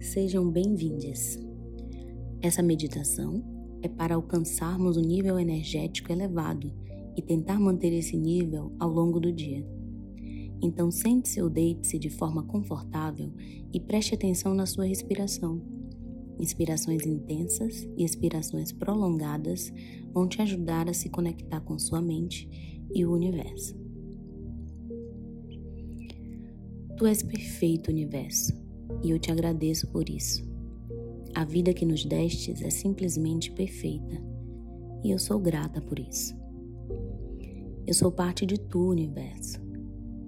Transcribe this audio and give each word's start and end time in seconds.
Sejam 0.00 0.48
bem-vindos. 0.48 1.40
Essa 2.40 2.62
meditação 2.62 3.42
é 3.82 3.88
para 3.88 4.14
alcançarmos 4.14 4.96
um 4.96 5.02
nível 5.02 5.36
energético 5.40 6.12
elevado 6.12 6.72
e 7.16 7.20
tentar 7.20 7.58
manter 7.58 7.92
esse 7.92 8.16
nível 8.16 8.72
ao 8.78 8.88
longo 8.88 9.18
do 9.18 9.32
dia. 9.32 9.66
Então, 10.62 10.88
sente-se 10.88 11.42
ou 11.42 11.50
deite-se 11.50 11.98
de 11.98 12.08
forma 12.10 12.44
confortável 12.44 13.32
e 13.72 13.80
preste 13.80 14.14
atenção 14.14 14.54
na 14.54 14.66
sua 14.66 14.84
respiração. 14.84 15.60
Inspirações 16.38 17.04
intensas 17.04 17.88
e 17.96 18.04
expirações 18.04 18.70
prolongadas 18.70 19.72
vão 20.12 20.28
te 20.28 20.40
ajudar 20.40 20.88
a 20.88 20.94
se 20.94 21.08
conectar 21.08 21.60
com 21.60 21.76
sua 21.76 22.00
mente 22.00 22.48
e 22.94 23.04
o 23.04 23.12
universo. 23.12 23.76
Tu 26.96 27.06
és 27.06 27.22
perfeito, 27.22 27.90
universo, 27.90 28.52
e 29.02 29.10
eu 29.10 29.18
te 29.18 29.30
agradeço 29.30 29.86
por 29.88 30.08
isso. 30.08 30.46
A 31.34 31.44
vida 31.44 31.72
que 31.72 31.84
nos 31.84 32.04
destes 32.04 32.62
é 32.62 32.70
simplesmente 32.70 33.52
perfeita, 33.52 34.20
e 35.04 35.10
eu 35.10 35.18
sou 35.18 35.38
grata 35.38 35.80
por 35.80 35.98
isso. 35.98 36.36
Eu 37.86 37.94
sou 37.94 38.10
parte 38.10 38.44
de 38.44 38.58
tu, 38.58 38.88
universo, 38.88 39.60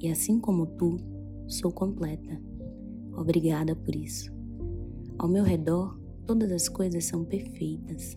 e 0.00 0.08
assim 0.08 0.38
como 0.38 0.66
tu, 0.66 0.96
sou 1.46 1.72
completa. 1.72 2.40
Obrigada 3.16 3.74
por 3.74 3.96
isso. 3.96 4.30
Ao 5.18 5.28
meu 5.28 5.42
redor, 5.42 5.98
todas 6.26 6.52
as 6.52 6.68
coisas 6.68 7.04
são 7.04 7.24
perfeitas. 7.24 8.16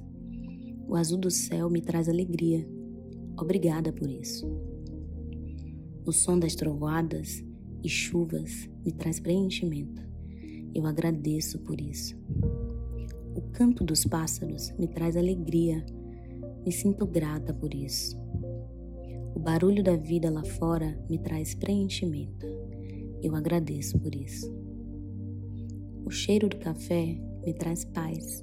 O 0.87 0.95
azul 0.95 1.17
do 1.17 1.31
céu 1.31 1.69
me 1.69 1.81
traz 1.81 2.09
alegria. 2.09 2.67
Obrigada 3.39 3.91
por 3.91 4.09
isso. 4.09 4.45
O 6.05 6.11
som 6.11 6.37
das 6.37 6.53
trovoadas 6.53 7.43
e 7.83 7.89
chuvas 7.89 8.69
me 8.85 8.91
traz 8.91 9.19
preenchimento. 9.19 10.10
Eu 10.73 10.85
agradeço 10.85 11.59
por 11.59 11.79
isso. 11.79 12.15
O 13.35 13.41
canto 13.51 13.83
dos 13.83 14.05
pássaros 14.05 14.71
me 14.77 14.87
traz 14.87 15.17
alegria. 15.17 15.85
Me 16.65 16.71
sinto 16.71 17.05
grata 17.05 17.53
por 17.53 17.73
isso. 17.73 18.17
O 19.35 19.39
barulho 19.39 19.83
da 19.83 19.95
vida 19.95 20.29
lá 20.29 20.43
fora 20.43 20.97
me 21.09 21.17
traz 21.17 21.55
preenchimento. 21.55 22.45
Eu 23.21 23.35
agradeço 23.35 23.99
por 23.99 24.13
isso. 24.13 24.53
O 26.05 26.09
cheiro 26.09 26.49
do 26.49 26.57
café 26.57 27.17
me 27.45 27.53
traz 27.53 27.85
paz. 27.85 28.41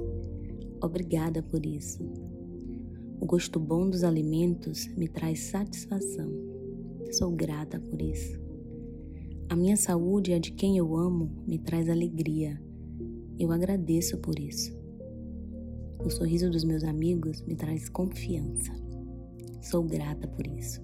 Obrigada 0.83 1.43
por 1.43 1.65
isso. 1.65 2.03
O 3.21 3.27
gosto 3.27 3.59
bom 3.59 3.89
dos 3.91 4.05
alimentos 4.05 4.87
me 4.97 5.09
traz 5.09 5.41
satisfação. 5.41 6.31
Sou 7.11 7.31
grata 7.33 7.81
por 7.81 8.01
isso. 8.01 8.48
A 9.51 9.57
minha 9.57 9.79
saúde 9.79 10.31
e 10.31 10.35
a 10.35 10.39
de 10.39 10.53
quem 10.53 10.77
eu 10.77 10.95
amo 10.95 11.31
me 11.47 11.59
traz 11.59 11.89
alegria. 11.89 12.61
Eu 13.39 13.51
agradeço 13.51 14.19
por 14.19 14.39
isso. 14.39 14.77
O 16.05 16.11
sorriso 16.11 16.51
dos 16.51 16.65
meus 16.65 16.85
amigos 16.85 17.41
me 17.47 17.57
traz 17.57 17.89
confiança. 17.89 18.71
Sou 19.63 19.83
grata 19.83 20.29
por 20.29 20.47
isso. 20.47 20.83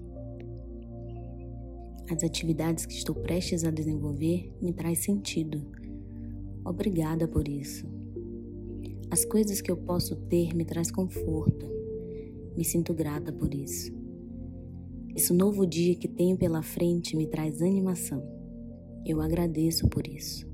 As 2.11 2.25
atividades 2.25 2.87
que 2.87 2.95
estou 2.95 3.15
prestes 3.15 3.65
a 3.65 3.71
desenvolver 3.71 4.51
me 4.63 4.73
traz 4.73 5.01
sentido. 5.01 5.63
Obrigada 6.65 7.29
por 7.29 7.47
isso. 7.47 7.87
As 9.11 9.27
coisas 9.27 9.61
que 9.61 9.71
eu 9.71 9.77
posso 9.77 10.17
ter 10.17 10.55
me 10.55 10.65
traz 10.65 10.91
conforto. 10.91 11.67
Me 12.57 12.65
sinto 12.65 12.95
grata 12.95 13.31
por 13.31 13.53
isso. 13.53 13.93
Esse 15.15 15.35
novo 15.35 15.67
dia 15.67 15.95
que 15.95 16.09
tenho 16.09 16.39
pela 16.39 16.63
frente 16.63 17.15
me 17.15 17.27
traz 17.27 17.61
animação. 17.61 18.44
Eu 19.07 19.21
agradeço 19.21 19.87
por 19.89 20.07
isso. 20.07 20.47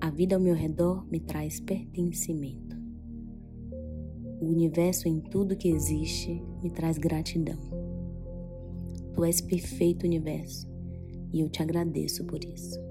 A 0.00 0.08
vida 0.08 0.34
ao 0.34 0.40
meu 0.40 0.54
redor 0.54 1.06
me 1.10 1.20
traz 1.20 1.60
pertencimento. 1.60 2.76
O 4.40 4.46
universo 4.46 5.06
em 5.06 5.20
tudo 5.20 5.56
que 5.56 5.68
existe 5.68 6.42
me 6.62 6.70
traz 6.70 6.96
gratidão. 6.96 7.58
Tu 9.12 9.24
és 9.24 9.42
perfeito 9.42 10.06
universo 10.06 10.66
e 11.32 11.40
eu 11.40 11.50
te 11.50 11.62
agradeço 11.62 12.24
por 12.24 12.42
isso. 12.42 12.89